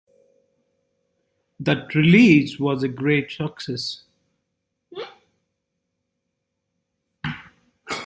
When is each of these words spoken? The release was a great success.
The 1.59 1.87
release 1.93 2.57
was 2.59 2.81
a 2.81 2.87
great 2.87 3.29
success. 3.29 4.03